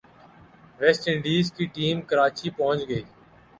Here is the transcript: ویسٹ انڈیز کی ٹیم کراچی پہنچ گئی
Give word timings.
ویسٹ 0.79 1.03
انڈیز 1.11 1.45
کی 1.55 1.65
ٹیم 1.75 1.97
کراچی 2.09 2.49
پہنچ 2.57 2.79
گئی 2.89 3.03